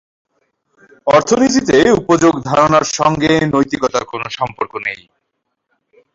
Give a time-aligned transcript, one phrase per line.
[1.07, 5.01] অর্থনীতিতে উপযোগ ধারণার সঙ্গে নৈতিকতার কোনো সম্পর্ক নেই।